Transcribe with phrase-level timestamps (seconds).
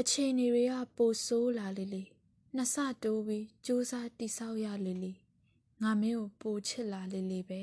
[0.00, 2.02] အခြေအနေတွေကပိုဆိုးလာလေလေ
[2.54, 5.12] နှစ်ဆတိုးပြီးစူးစမ်းတိဆောက်ရလေလေ
[5.82, 7.62] ငါမင်းကိုပိုချစ်လာလေလေပဲ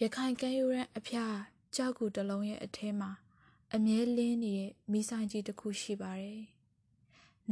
[0.00, 1.36] ရခိုင်ကမ်းရိုးရန်အဖျား
[1.74, 3.10] ကြောက်ကူတစ်လုံးရဲ့အထဲမှာ
[3.74, 6.42] အမြဲလင်းနေတဲ့မိဆိုင်ကြီးတစ်ခုရှိပါတယ်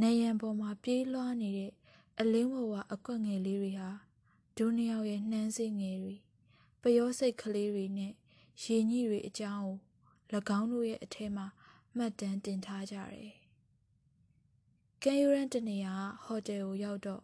[0.01, 1.71] နေရန်ပေါ်မှာပြေးလွှားနေတဲ့
[2.19, 3.89] အလင်းဝဝအကွက်ငယ်လေးတွေဟာ
[4.57, 6.15] ဒုနှစ်ယောက်ရဲ့နှမ်းစိတ်ငယ်တွေ
[6.81, 8.13] ပယောစိတ်ကလေးတွေနဲ့
[8.63, 9.77] ရေညှိတွေအကြောင်းကို၎
[10.59, 11.45] င်းတို့ရဲ့အထဲမှာ
[11.97, 13.31] မှတ်တမ်းတင်ထားကြတယ်။
[15.03, 17.23] ကဲယူရန်တနေရာဟိုတယ်ကိုရောက်တော့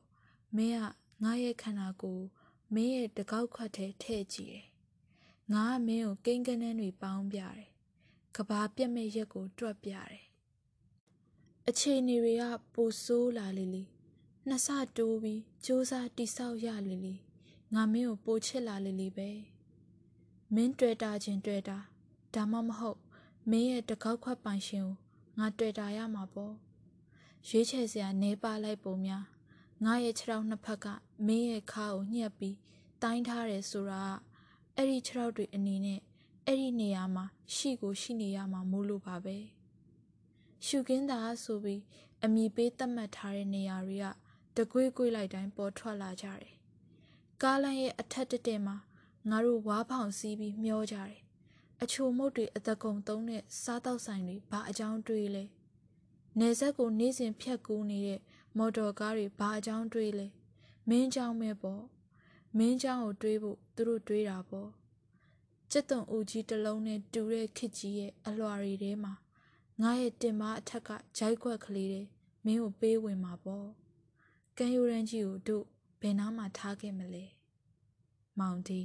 [0.55, 0.84] မင်းက
[1.23, 2.26] ငါရဲ့ခန္ဓာကိုယ်
[2.74, 4.66] မင်းရဲ့တကောက်ခွက်ထဲထည့်ကြည့်တယ်။
[5.54, 7.70] ငါကမင်းကိုကိန်းကနန်းတွေပေါင်းပြတယ်။
[8.36, 10.24] ကဘာပြက်မဲ့ရက်ကိုတွက်ပြတယ်။
[11.68, 12.44] အခြေအနေတွေက
[12.74, 13.84] ပိုဆိုးလာလေလေ
[14.48, 17.16] နှစ်ဆတိုးပြီးစူးစမ်းတိဆောက်ရလေလေ
[17.74, 19.30] ငါမင်းကိုပိုချစ်လာလေလေပဲ
[20.54, 21.77] မင်းတွေ့တာချင်းတွေ့တာ
[22.34, 22.99] ဒါမှမဟုတ်
[23.49, 24.95] မင်းရဲ့တကောက်ခွက်ပိုင်ရှင်ကို
[25.38, 26.53] ငါတွေ့တာရမှာပေါ့
[27.48, 29.24] ရွေးချယ်စရာနေပါလိုက်ပုံများ
[29.85, 30.85] ငါရဲ့ခြေထောက်နှစ်ဖက်က
[31.27, 32.55] မင်းရဲ့ခါကိုညှက်ပြီး
[33.01, 34.04] တိုင်းထားတယ်ဆိုတာ
[34.76, 35.99] အဲ့ဒီခြေထောက်တွေအနေနဲ့
[36.46, 39.37] အဲ့ဒီနေရာမှာရှိကိုရှိနေရမှာမို့လို့ပါပဲ
[40.65, 41.81] ရှုကင်းတာဆိုပြီး
[42.24, 44.05] အမိပေးသတ်မှတ်ထားတဲ့နေရာတွေက
[44.57, 46.55] တကွေးကွေးလိုက်တိုင်းပေါ်ထွက်လာကြတယ်
[47.41, 48.76] ကားလမ်းရဲ့အထက်တက်တက်မှာ
[49.29, 51.20] ငါတို့ဝါးဖောင်စီးပြီးမျောကြတယ်
[51.82, 55.45] အချိုမုတ်တွေအသက်ကုန်သုံးတဲ့စားတောက်ဆိုင်တွေဘာအကြောင်းတွေးလဲ
[56.40, 58.21] နေဆက်ကိုနေ့စဉ်ဖြတ်ကူးနေတဲ့
[58.57, 60.27] မော်တော်ကားတွေဘာအကြောင်းတွေးလဲ
[60.88, 61.82] မင်းเจ้าမဲ့ပေါ့
[62.59, 64.71] မင်းเจ้าကိုတွေးဖို့သူတို့တွေးတာပေါ့
[65.71, 69.12] ကျက်သွန်ဦးကြီးတစ်လုံးနဲ့တူတဲ့ခစ်ကြီးရဲ့အလွှာတွေထဲမှာ
[69.82, 72.03] ငါရဲ့တင်မအထက်ကဂျိုက်ခွက်ကလေးတွေ
[72.44, 73.69] မင်းကိုပေးဝင်မှာပေါ့
[74.59, 75.65] ကံယူရန်ကြီးကိုတို့
[76.00, 77.25] ဘယ်နားမှာထားခဲ့မလဲ
[78.38, 78.81] မောင်ဒီ